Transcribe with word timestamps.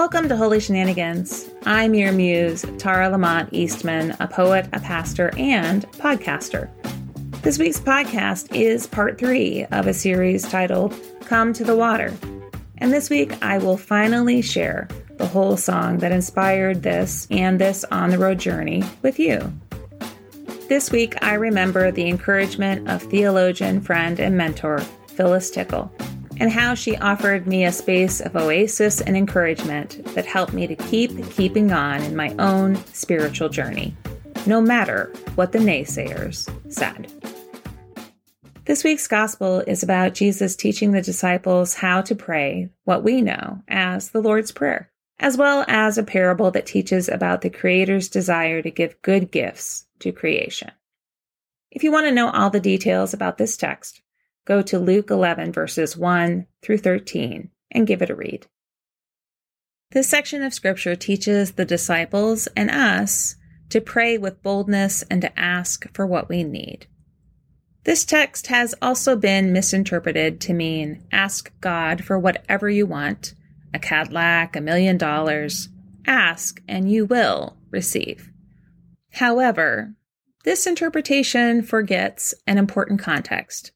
Welcome 0.00 0.30
to 0.30 0.36
Holy 0.36 0.60
Shenanigans. 0.60 1.50
I'm 1.66 1.92
your 1.92 2.10
muse, 2.10 2.64
Tara 2.78 3.10
Lamont 3.10 3.50
Eastman, 3.52 4.16
a 4.18 4.26
poet, 4.26 4.66
a 4.72 4.80
pastor, 4.80 5.30
and 5.36 5.86
podcaster. 5.92 6.70
This 7.42 7.58
week's 7.58 7.78
podcast 7.78 8.50
is 8.56 8.86
part 8.86 9.18
three 9.18 9.66
of 9.66 9.86
a 9.86 9.92
series 9.92 10.48
titled 10.48 10.98
Come 11.26 11.52
to 11.52 11.64
the 11.64 11.76
Water. 11.76 12.14
And 12.78 12.90
this 12.90 13.10
week, 13.10 13.44
I 13.44 13.58
will 13.58 13.76
finally 13.76 14.40
share 14.40 14.88
the 15.18 15.26
whole 15.26 15.58
song 15.58 15.98
that 15.98 16.12
inspired 16.12 16.82
this 16.82 17.26
and 17.30 17.60
this 17.60 17.84
on 17.90 18.08
the 18.08 18.18
road 18.18 18.38
journey 18.38 18.82
with 19.02 19.18
you. 19.18 19.52
This 20.66 20.90
week, 20.90 21.22
I 21.22 21.34
remember 21.34 21.90
the 21.90 22.08
encouragement 22.08 22.88
of 22.88 23.02
theologian, 23.02 23.82
friend, 23.82 24.18
and 24.18 24.34
mentor 24.34 24.80
Phyllis 25.08 25.50
Tickle 25.50 25.92
and 26.40 26.50
how 26.50 26.74
she 26.74 26.96
offered 26.96 27.46
me 27.46 27.64
a 27.64 27.70
space 27.70 28.20
of 28.20 28.34
oasis 28.34 29.02
and 29.02 29.14
encouragement 29.14 30.02
that 30.14 30.24
helped 30.24 30.54
me 30.54 30.66
to 30.66 30.74
keep 30.74 31.30
keeping 31.30 31.70
on 31.70 32.02
in 32.02 32.16
my 32.16 32.34
own 32.38 32.76
spiritual 32.86 33.50
journey, 33.50 33.94
no 34.46 34.60
matter 34.60 35.12
what 35.34 35.52
the 35.52 35.58
naysayers 35.58 36.50
said. 36.72 37.12
This 38.64 38.82
week's 38.84 39.06
gospel 39.06 39.60
is 39.60 39.82
about 39.82 40.14
Jesus 40.14 40.56
teaching 40.56 40.92
the 40.92 41.02
disciples 41.02 41.74
how 41.74 42.00
to 42.02 42.14
pray 42.14 42.70
what 42.84 43.02
we 43.02 43.20
know 43.20 43.62
as 43.68 44.10
the 44.10 44.22
Lord's 44.22 44.52
Prayer, 44.52 44.90
as 45.18 45.36
well 45.36 45.64
as 45.68 45.98
a 45.98 46.02
parable 46.02 46.50
that 46.52 46.66
teaches 46.66 47.08
about 47.08 47.42
the 47.42 47.50
Creator's 47.50 48.08
desire 48.08 48.62
to 48.62 48.70
give 48.70 49.02
good 49.02 49.30
gifts 49.30 49.86
to 49.98 50.12
creation. 50.12 50.70
If 51.70 51.84
you 51.84 51.92
want 51.92 52.06
to 52.06 52.12
know 52.12 52.30
all 52.30 52.48
the 52.48 52.60
details 52.60 53.12
about 53.12 53.36
this 53.36 53.56
text, 53.56 54.00
go 54.50 54.60
to 54.60 54.80
Luke 54.80 55.12
11, 55.12 55.52
verses 55.52 55.96
1 55.96 56.44
through 56.60 56.78
13, 56.78 57.50
and 57.70 57.86
give 57.86 58.02
it 58.02 58.10
a 58.10 58.16
read. 58.16 58.48
This 59.92 60.08
section 60.08 60.42
of 60.42 60.52
Scripture 60.52 60.96
teaches 60.96 61.52
the 61.52 61.64
disciples 61.64 62.48
and 62.56 62.68
us 62.68 63.36
to 63.68 63.80
pray 63.80 64.18
with 64.18 64.42
boldness 64.42 65.04
and 65.08 65.22
to 65.22 65.38
ask 65.38 65.86
for 65.94 66.04
what 66.04 66.28
we 66.28 66.42
need. 66.42 66.88
This 67.84 68.04
text 68.04 68.48
has 68.48 68.74
also 68.82 69.14
been 69.14 69.52
misinterpreted 69.52 70.40
to 70.40 70.52
mean 70.52 71.04
ask 71.12 71.52
God 71.60 72.04
for 72.04 72.18
whatever 72.18 72.68
you 72.68 72.86
want 72.86 73.34
a 73.72 73.78
Cadillac, 73.78 74.56
a 74.56 74.60
million 74.60 74.98
dollars. 74.98 75.68
Ask 76.08 76.60
and 76.66 76.90
you 76.90 77.04
will 77.06 77.56
receive. 77.70 78.28
However, 79.12 79.94
this 80.42 80.66
interpretation 80.66 81.62
forgets 81.62 82.34
an 82.48 82.58
important 82.58 82.98
context. 82.98 83.70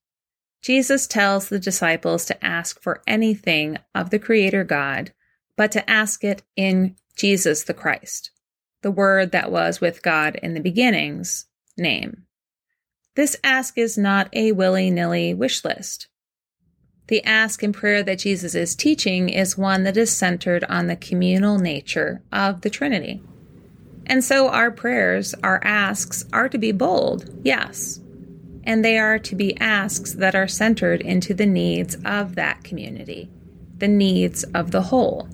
Jesus 0.64 1.06
tells 1.06 1.50
the 1.50 1.58
disciples 1.58 2.24
to 2.24 2.42
ask 2.42 2.80
for 2.80 3.02
anything 3.06 3.76
of 3.94 4.08
the 4.08 4.18
Creator 4.18 4.64
God, 4.64 5.12
but 5.58 5.70
to 5.72 5.90
ask 5.90 6.24
it 6.24 6.42
in 6.56 6.96
Jesus 7.18 7.64
the 7.64 7.74
Christ, 7.74 8.30
the 8.80 8.90
Word 8.90 9.30
that 9.32 9.52
was 9.52 9.82
with 9.82 10.02
God 10.02 10.36
in 10.36 10.54
the 10.54 10.62
beginning's 10.62 11.44
name. 11.76 12.22
This 13.14 13.36
ask 13.44 13.76
is 13.76 13.98
not 13.98 14.30
a 14.32 14.52
willy 14.52 14.90
nilly 14.90 15.34
wish 15.34 15.66
list. 15.66 16.08
The 17.08 17.22
ask 17.24 17.62
and 17.62 17.74
prayer 17.74 18.02
that 18.02 18.20
Jesus 18.20 18.54
is 18.54 18.74
teaching 18.74 19.28
is 19.28 19.58
one 19.58 19.82
that 19.82 19.98
is 19.98 20.10
centered 20.10 20.64
on 20.64 20.86
the 20.86 20.96
communal 20.96 21.58
nature 21.58 22.22
of 22.32 22.62
the 22.62 22.70
Trinity. 22.70 23.22
And 24.06 24.24
so 24.24 24.48
our 24.48 24.70
prayers, 24.70 25.34
our 25.42 25.62
asks, 25.62 26.24
are 26.32 26.48
to 26.48 26.56
be 26.56 26.72
bold, 26.72 27.28
yes, 27.42 28.00
and 28.64 28.84
they 28.84 28.98
are 28.98 29.18
to 29.18 29.36
be 29.36 29.58
asks 29.60 30.14
that 30.14 30.34
are 30.34 30.48
centered 30.48 31.00
into 31.00 31.34
the 31.34 31.46
needs 31.46 31.96
of 32.04 32.34
that 32.34 32.64
community, 32.64 33.30
the 33.78 33.88
needs 33.88 34.42
of 34.54 34.70
the 34.70 34.82
whole. 34.82 35.28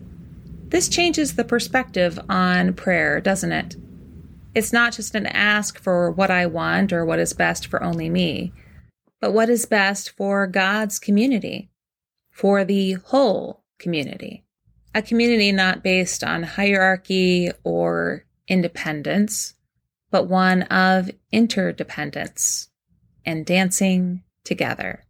This 0.69 0.89
changes 0.89 1.35
the 1.35 1.45
perspective 1.45 2.19
on 2.29 2.75
prayer, 2.75 3.21
doesn't 3.21 3.53
it? 3.53 3.77
It's 4.55 4.73
not 4.73 4.93
just 4.93 5.15
an 5.15 5.27
ask 5.27 5.81
for 5.81 6.11
what 6.11 6.31
I 6.31 6.47
want 6.47 6.93
or 6.93 7.05
what 7.05 7.21
is 7.21 7.33
best 7.33 7.67
for 7.69 7.83
only 7.83 8.11
me, 8.11 8.53
but 9.21 9.33
what 9.33 9.49
is 9.49 9.67
best 9.67 10.11
for 10.11 10.47
God's 10.47 10.99
community, 10.99 11.71
for 12.31 12.65
the 12.65 12.95
whole 12.95 13.63
community. 13.79 14.45
A 14.93 15.03
community 15.03 15.53
not 15.53 15.85
based 15.85 16.25
on 16.25 16.43
hierarchy 16.43 17.51
or 17.63 18.25
independence, 18.49 19.55
but 20.11 20.27
one 20.27 20.63
of 20.63 21.11
interdependence 21.31 22.70
and 23.25 23.47
dancing 23.47 24.23
together. 24.45 25.05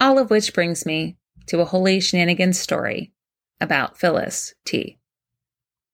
All 0.00 0.18
of 0.18 0.30
which 0.30 0.54
brings 0.54 0.84
me 0.84 1.16
to 1.46 1.60
a 1.60 1.64
holy 1.64 2.00
shenanigans 2.00 2.58
story 2.58 3.12
about 3.60 3.98
Phyllis 3.98 4.54
T. 4.64 4.98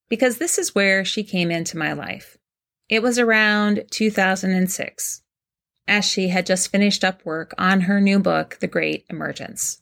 Because 0.08 0.38
this 0.38 0.58
is 0.58 0.74
where 0.74 1.04
she 1.04 1.22
came 1.22 1.50
into 1.50 1.78
my 1.78 1.92
life. 1.92 2.36
It 2.88 3.02
was 3.02 3.18
around 3.18 3.84
2006, 3.90 5.22
as 5.86 6.04
she 6.04 6.28
had 6.28 6.46
just 6.46 6.72
finished 6.72 7.04
up 7.04 7.24
work 7.24 7.54
on 7.56 7.82
her 7.82 8.00
new 8.00 8.18
book, 8.18 8.58
The 8.60 8.66
Great 8.66 9.04
Emergence. 9.08 9.80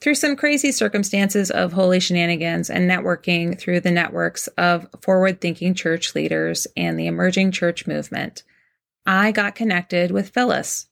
Through 0.00 0.16
some 0.16 0.36
crazy 0.36 0.72
circumstances 0.72 1.50
of 1.50 1.72
holy 1.72 2.00
shenanigans 2.00 2.68
and 2.68 2.90
networking 2.90 3.58
through 3.58 3.80
the 3.80 3.90
networks 3.90 4.46
of 4.58 4.86
forward 5.00 5.40
thinking 5.40 5.74
church 5.74 6.14
leaders 6.14 6.66
and 6.76 6.98
the 6.98 7.06
emerging 7.06 7.52
church 7.52 7.86
movement, 7.86 8.42
I 9.06 9.30
got 9.30 9.54
connected 9.54 10.10
with 10.10 10.30
Phyllis. 10.30 10.88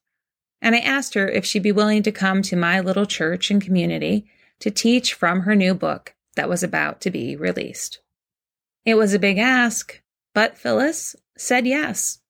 And 0.62 0.74
I 0.74 0.78
asked 0.78 1.14
her 1.14 1.28
if 1.28 1.44
she'd 1.44 1.62
be 1.62 1.72
willing 1.72 2.02
to 2.04 2.12
come 2.12 2.40
to 2.42 2.56
my 2.56 2.80
little 2.80 3.06
church 3.06 3.50
and 3.50 3.60
community 3.60 4.26
to 4.60 4.70
teach 4.70 5.12
from 5.12 5.40
her 5.40 5.54
new 5.54 5.74
book 5.74 6.14
that 6.36 6.48
was 6.48 6.62
about 6.62 7.00
to 7.02 7.10
be 7.10 7.36
released. 7.36 8.00
It 8.84 8.94
was 8.94 9.12
a 9.12 9.18
big 9.18 9.38
ask, 9.38 10.00
but 10.32 10.56
Phyllis 10.56 11.16
said 11.36 11.66
yes. 11.66 12.20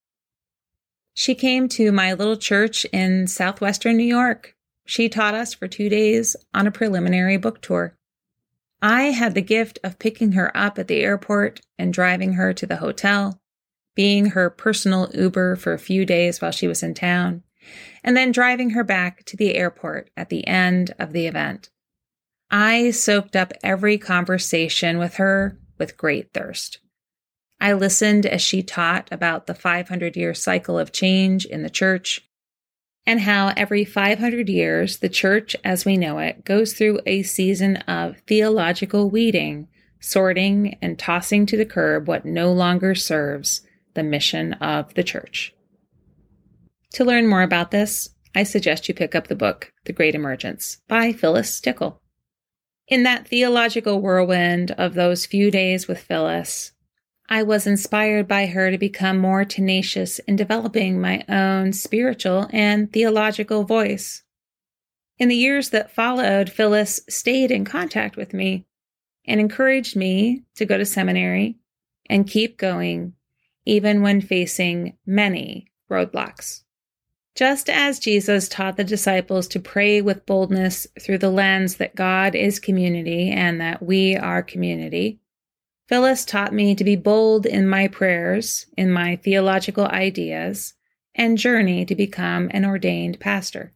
She 1.12 1.34
came 1.34 1.68
to 1.70 1.92
my 1.92 2.12
little 2.12 2.36
church 2.36 2.84
in 2.86 3.28
southwestern 3.28 3.96
New 3.96 4.04
York. 4.04 4.56
She 4.84 5.08
taught 5.08 5.34
us 5.34 5.54
for 5.54 5.68
two 5.68 5.88
days 5.88 6.34
on 6.52 6.66
a 6.66 6.72
preliminary 6.72 7.36
book 7.36 7.60
tour. 7.60 7.96
I 8.82 9.04
had 9.04 9.34
the 9.34 9.40
gift 9.40 9.78
of 9.84 9.98
picking 9.98 10.32
her 10.32 10.54
up 10.56 10.78
at 10.78 10.88
the 10.88 11.00
airport 11.00 11.60
and 11.78 11.92
driving 11.92 12.34
her 12.34 12.52
to 12.52 12.66
the 12.66 12.76
hotel, 12.76 13.40
being 13.94 14.26
her 14.26 14.50
personal 14.50 15.10
Uber 15.14 15.56
for 15.56 15.72
a 15.72 15.78
few 15.78 16.04
days 16.04 16.40
while 16.40 16.50
she 16.50 16.66
was 16.66 16.82
in 16.82 16.94
town, 16.94 17.42
and 18.02 18.16
then 18.16 18.32
driving 18.32 18.70
her 18.70 18.84
back 18.84 19.24
to 19.24 19.36
the 19.36 19.54
airport 19.54 20.10
at 20.16 20.28
the 20.28 20.46
end 20.46 20.94
of 20.98 21.12
the 21.12 21.26
event. 21.26 21.70
I 22.50 22.90
soaked 22.90 23.34
up 23.34 23.52
every 23.62 23.98
conversation 23.98 24.98
with 24.98 25.14
her 25.14 25.58
with 25.78 25.96
great 25.96 26.32
thirst. 26.32 26.78
I 27.60 27.72
listened 27.72 28.26
as 28.26 28.42
she 28.42 28.62
taught 28.62 29.08
about 29.10 29.46
the 29.46 29.54
500 29.54 30.16
year 30.16 30.34
cycle 30.34 30.78
of 30.78 30.92
change 30.92 31.46
in 31.46 31.62
the 31.62 31.70
church 31.70 32.28
and 33.06 33.20
how 33.20 33.52
every 33.56 33.84
500 33.84 34.48
years 34.48 34.98
the 34.98 35.08
church 35.08 35.56
as 35.64 35.84
we 35.84 35.96
know 35.96 36.18
it 36.18 36.44
goes 36.44 36.72
through 36.72 37.00
a 37.06 37.22
season 37.22 37.76
of 37.88 38.18
theological 38.26 39.10
weeding, 39.10 39.68
sorting, 40.00 40.78
and 40.80 40.98
tossing 40.98 41.46
to 41.46 41.56
the 41.56 41.66
curb 41.66 42.08
what 42.08 42.24
no 42.24 42.52
longer 42.52 42.94
serves 42.94 43.62
the 43.94 44.02
mission 44.02 44.54
of 44.54 44.94
the 44.94 45.04
church. 45.04 45.54
To 46.94 47.04
learn 47.04 47.28
more 47.28 47.42
about 47.42 47.70
this, 47.70 48.10
I 48.34 48.42
suggest 48.42 48.88
you 48.88 48.94
pick 48.94 49.14
up 49.14 49.28
the 49.28 49.36
book, 49.36 49.72
The 49.84 49.92
Great 49.92 50.14
Emergence 50.14 50.78
by 50.88 51.12
Phyllis 51.12 51.60
Tickle. 51.60 52.00
In 52.88 53.02
that 53.04 53.26
theological 53.26 54.00
whirlwind 54.00 54.72
of 54.72 54.94
those 54.94 55.26
few 55.26 55.50
days 55.50 55.88
with 55.88 56.00
Phyllis, 56.00 56.72
I 57.28 57.42
was 57.42 57.66
inspired 57.66 58.28
by 58.28 58.46
her 58.46 58.70
to 58.70 58.76
become 58.76 59.18
more 59.18 59.44
tenacious 59.44 60.18
in 60.20 60.36
developing 60.36 61.00
my 61.00 61.24
own 61.28 61.72
spiritual 61.72 62.48
and 62.52 62.92
theological 62.92 63.64
voice. 63.64 64.22
In 65.18 65.28
the 65.28 65.36
years 65.36 65.70
that 65.70 65.94
followed, 65.94 66.50
Phyllis 66.50 67.00
stayed 67.08 67.50
in 67.50 67.64
contact 67.64 68.16
with 68.16 68.34
me 68.34 68.66
and 69.26 69.40
encouraged 69.40 69.96
me 69.96 70.42
to 70.56 70.66
go 70.66 70.76
to 70.76 70.84
seminary 70.84 71.56
and 72.10 72.28
keep 72.28 72.58
going, 72.58 73.14
even 73.64 74.02
when 74.02 74.20
facing 74.20 74.96
many 75.06 75.70
roadblocks. 75.90 76.62
Just 77.34 77.68
as 77.68 77.98
Jesus 77.98 78.48
taught 78.48 78.76
the 78.76 78.84
disciples 78.84 79.48
to 79.48 79.58
pray 79.58 80.00
with 80.00 80.26
boldness 80.26 80.86
through 81.00 81.18
the 81.18 81.30
lens 81.30 81.76
that 81.76 81.96
God 81.96 82.36
is 82.36 82.60
community 82.60 83.30
and 83.30 83.60
that 83.60 83.82
we 83.82 84.16
are 84.16 84.42
community, 84.42 85.20
Phyllis 85.88 86.24
taught 86.24 86.54
me 86.54 86.74
to 86.74 86.84
be 86.84 86.96
bold 86.96 87.44
in 87.44 87.68
my 87.68 87.88
prayers, 87.88 88.66
in 88.76 88.90
my 88.90 89.16
theological 89.16 89.86
ideas, 89.86 90.74
and 91.14 91.36
journey 91.36 91.84
to 91.84 91.94
become 91.94 92.50
an 92.52 92.64
ordained 92.64 93.20
pastor. 93.20 93.72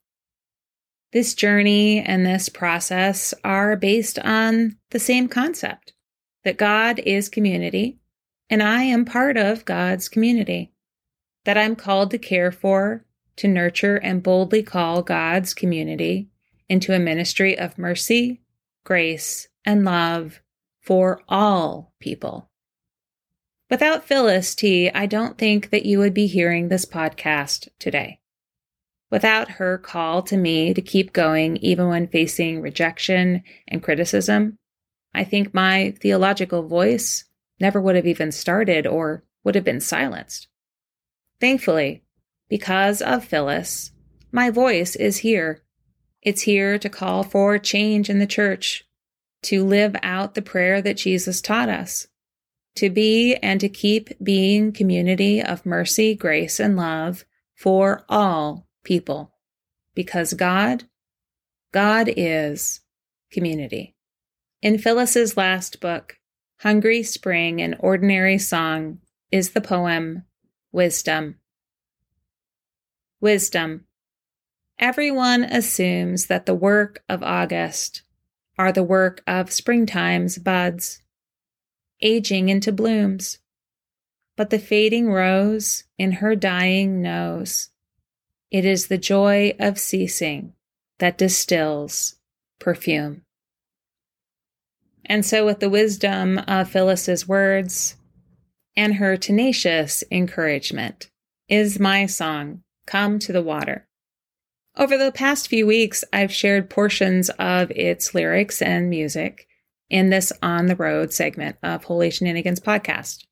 This 1.12 1.34
journey 1.34 2.00
and 2.00 2.24
this 2.24 2.48
process 2.48 3.34
are 3.42 3.76
based 3.76 4.18
on 4.20 4.76
the 4.90 4.98
same 4.98 5.26
concept 5.28 5.94
that 6.44 6.58
God 6.58 6.98
is 7.00 7.28
community, 7.28 7.98
and 8.50 8.62
I 8.62 8.82
am 8.84 9.04
part 9.04 9.36
of 9.36 9.64
God's 9.64 10.08
community, 10.08 10.72
that 11.44 11.58
I'm 11.58 11.76
called 11.76 12.10
to 12.12 12.18
care 12.18 12.50
for, 12.50 13.04
to 13.36 13.48
nurture, 13.48 13.96
and 13.96 14.22
boldly 14.22 14.62
call 14.62 15.02
God's 15.02 15.54
community 15.54 16.28
into 16.68 16.94
a 16.94 16.98
ministry 16.98 17.58
of 17.58 17.78
mercy, 17.78 18.40
grace, 18.84 19.48
and 19.64 19.84
love 19.84 20.40
for 20.80 21.22
all 21.28 21.92
people. 22.00 22.48
Without 23.70 24.04
Phyllis 24.04 24.54
T., 24.54 24.90
I 24.90 25.06
don't 25.06 25.36
think 25.36 25.70
that 25.70 25.84
you 25.84 25.98
would 25.98 26.14
be 26.14 26.26
hearing 26.26 26.68
this 26.68 26.86
podcast 26.86 27.68
today. 27.78 28.18
Without 29.10 29.52
her 29.52 29.78
call 29.78 30.22
to 30.22 30.36
me 30.36 30.72
to 30.72 30.82
keep 30.82 31.12
going 31.12 31.58
even 31.58 31.88
when 31.88 32.08
facing 32.08 32.60
rejection 32.60 33.42
and 33.66 33.82
criticism, 33.82 34.58
I 35.14 35.24
think 35.24 35.52
my 35.52 35.94
theological 36.00 36.66
voice 36.66 37.24
never 37.60 37.80
would 37.80 37.96
have 37.96 38.06
even 38.06 38.32
started 38.32 38.86
or 38.86 39.24
would 39.44 39.54
have 39.54 39.64
been 39.64 39.80
silenced. 39.80 40.48
Thankfully, 41.40 42.02
because 42.48 43.00
of 43.00 43.24
Phyllis, 43.24 43.92
my 44.32 44.50
voice 44.50 44.96
is 44.96 45.18
here. 45.18 45.62
It's 46.22 46.42
here 46.42 46.78
to 46.78 46.88
call 46.88 47.22
for 47.22 47.58
change 47.58 48.10
in 48.10 48.18
the 48.18 48.26
church, 48.26 48.84
to 49.42 49.64
live 49.64 49.96
out 50.02 50.34
the 50.34 50.42
prayer 50.42 50.82
that 50.82 50.96
Jesus 50.96 51.40
taught 51.40 51.68
us, 51.68 52.08
to 52.76 52.90
be 52.90 53.36
and 53.36 53.60
to 53.60 53.68
keep 53.68 54.10
being 54.22 54.72
community 54.72 55.42
of 55.42 55.64
mercy, 55.64 56.14
grace, 56.14 56.58
and 56.60 56.76
love 56.76 57.24
for 57.54 58.04
all 58.08 58.68
people. 58.84 59.32
Because 59.94 60.34
God, 60.34 60.84
God 61.72 62.10
is 62.16 62.80
community. 63.30 63.94
In 64.60 64.78
Phyllis's 64.78 65.36
last 65.36 65.80
book, 65.80 66.17
Hungry 66.62 67.04
Spring, 67.04 67.62
and 67.62 67.76
Ordinary 67.78 68.36
Song, 68.36 68.98
is 69.30 69.50
the 69.50 69.60
poem 69.60 70.24
Wisdom. 70.72 71.38
Wisdom. 73.20 73.84
Everyone 74.76 75.44
assumes 75.44 76.26
that 76.26 76.46
the 76.46 76.56
work 76.56 77.04
of 77.08 77.22
August 77.22 78.02
are 78.58 78.72
the 78.72 78.82
work 78.82 79.22
of 79.24 79.52
springtime's 79.52 80.38
buds, 80.38 81.00
aging 82.02 82.48
into 82.48 82.72
blooms. 82.72 83.38
But 84.36 84.50
the 84.50 84.58
fading 84.58 85.12
rose 85.12 85.84
in 85.96 86.12
her 86.12 86.34
dying 86.34 87.00
knows 87.00 87.70
it 88.50 88.64
is 88.64 88.88
the 88.88 88.98
joy 88.98 89.54
of 89.60 89.78
ceasing 89.78 90.54
that 90.98 91.18
distills 91.18 92.16
perfume. 92.58 93.22
And 95.08 95.24
so, 95.24 95.44
with 95.46 95.60
the 95.60 95.70
wisdom 95.70 96.38
of 96.46 96.70
Phyllis's 96.70 97.26
words 97.26 97.96
and 98.76 98.94
her 98.94 99.16
tenacious 99.16 100.04
encouragement, 100.10 101.10
is 101.48 101.80
my 101.80 102.04
song, 102.06 102.62
Come 102.86 103.18
to 103.20 103.32
the 103.32 103.42
Water. 103.42 103.88
Over 104.76 104.98
the 104.98 105.10
past 105.10 105.48
few 105.48 105.66
weeks, 105.66 106.04
I've 106.12 106.32
shared 106.32 106.70
portions 106.70 107.30
of 107.30 107.70
its 107.70 108.14
lyrics 108.14 108.60
and 108.60 108.90
music 108.90 109.48
in 109.88 110.10
this 110.10 110.32
On 110.42 110.66
the 110.66 110.76
Road 110.76 111.12
segment 111.12 111.56
of 111.62 111.84
Holy 111.84 112.10
Shenanigans 112.10 112.60
podcast. 112.60 113.24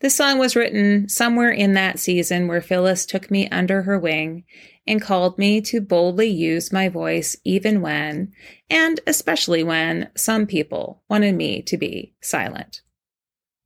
This 0.00 0.14
song 0.14 0.38
was 0.38 0.56
written 0.56 1.08
somewhere 1.08 1.50
in 1.50 1.74
that 1.74 1.98
season 1.98 2.48
where 2.48 2.60
Phyllis 2.60 3.06
took 3.06 3.30
me 3.30 3.48
under 3.48 3.82
her 3.82 3.98
wing 3.98 4.44
and 4.86 5.00
called 5.00 5.38
me 5.38 5.60
to 5.62 5.80
boldly 5.80 6.28
use 6.28 6.72
my 6.72 6.88
voice 6.88 7.36
even 7.44 7.80
when, 7.80 8.32
and 8.68 9.00
especially 9.06 9.62
when, 9.62 10.10
some 10.16 10.46
people 10.46 11.02
wanted 11.08 11.34
me 11.34 11.62
to 11.62 11.78
be 11.78 12.14
silent. 12.20 12.82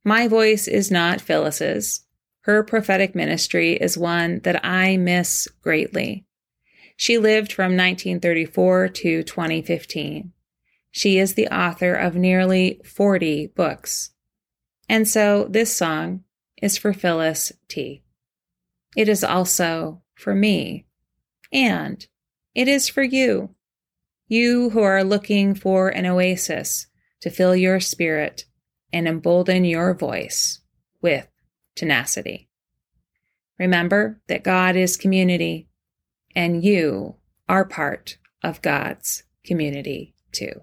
My 0.05 0.27
voice 0.27 0.67
is 0.67 0.89
not 0.89 1.19
Phyllis's. 1.19 2.05
Her 2.41 2.63
prophetic 2.63 3.15
ministry 3.15 3.73
is 3.73 3.97
one 3.97 4.39
that 4.39 4.63
I 4.63 4.97
miss 4.97 5.47
greatly. 5.61 6.25
She 6.95 7.17
lived 7.17 7.51
from 7.51 7.77
1934 7.77 8.89
to 8.89 9.23
2015. 9.23 10.31
She 10.91 11.19
is 11.19 11.33
the 11.33 11.47
author 11.47 11.93
of 11.93 12.15
nearly 12.15 12.81
40 12.85 13.47
books. 13.47 14.11
And 14.89 15.07
so 15.07 15.45
this 15.49 15.75
song 15.75 16.23
is 16.61 16.77
for 16.77 16.91
Phyllis 16.91 17.53
T. 17.67 18.03
It 18.97 19.07
is 19.07 19.23
also 19.23 20.01
for 20.15 20.33
me. 20.33 20.87
And 21.53 22.05
it 22.55 22.67
is 22.67 22.89
for 22.89 23.03
you. 23.03 23.55
You 24.27 24.71
who 24.71 24.81
are 24.81 25.03
looking 25.03 25.55
for 25.55 25.89
an 25.89 26.05
oasis 26.05 26.87
to 27.21 27.29
fill 27.29 27.55
your 27.55 27.79
spirit 27.79 28.45
and 28.91 29.07
embolden 29.07 29.63
your 29.63 29.93
voice 29.93 30.59
with 31.01 31.27
tenacity. 31.75 32.49
Remember 33.57 34.19
that 34.27 34.43
God 34.43 34.75
is 34.75 34.97
community 34.97 35.67
and 36.35 36.63
you 36.63 37.15
are 37.47 37.65
part 37.65 38.17
of 38.43 38.61
God's 38.61 39.23
community 39.43 40.15
too. 40.31 40.61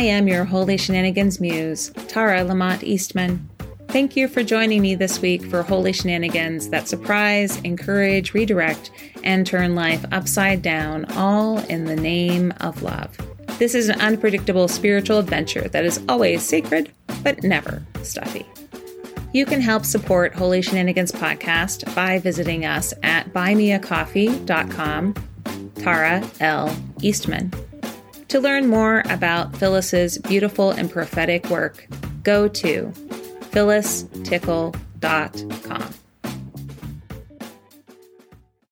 I 0.00 0.04
am 0.04 0.26
your 0.26 0.46
Holy 0.46 0.78
Shenanigans 0.78 1.40
Muse, 1.40 1.90
Tara 2.08 2.42
Lamont 2.42 2.82
Eastman. 2.82 3.46
Thank 3.88 4.16
you 4.16 4.28
for 4.28 4.42
joining 4.42 4.80
me 4.80 4.94
this 4.94 5.20
week 5.20 5.44
for 5.44 5.62
Holy 5.62 5.92
Shenanigans 5.92 6.70
that 6.70 6.88
surprise, 6.88 7.60
encourage, 7.64 8.32
redirect, 8.32 8.90
and 9.24 9.46
turn 9.46 9.74
life 9.74 10.02
upside 10.10 10.62
down, 10.62 11.04
all 11.16 11.58
in 11.66 11.84
the 11.84 11.96
name 11.96 12.54
of 12.62 12.82
love. 12.82 13.14
This 13.58 13.74
is 13.74 13.90
an 13.90 14.00
unpredictable 14.00 14.68
spiritual 14.68 15.18
adventure 15.18 15.68
that 15.68 15.84
is 15.84 16.00
always 16.08 16.42
sacred, 16.42 16.90
but 17.22 17.42
never 17.42 17.82
stuffy. 18.02 18.46
You 19.34 19.44
can 19.44 19.60
help 19.60 19.84
support 19.84 20.32
Holy 20.32 20.62
Shenanigans 20.62 21.12
podcast 21.12 21.94
by 21.94 22.20
visiting 22.20 22.64
us 22.64 22.94
at 23.02 23.34
buymeacoffee.com, 23.34 25.14
Tara 25.74 26.30
L. 26.40 26.74
Eastman. 27.02 27.52
To 28.30 28.40
learn 28.40 28.68
more 28.68 29.02
about 29.06 29.56
Phyllis's 29.56 30.18
beautiful 30.18 30.70
and 30.70 30.88
prophetic 30.88 31.50
work, 31.50 31.88
go 32.22 32.46
to 32.46 32.92
phyllistickle.com. 33.50 35.94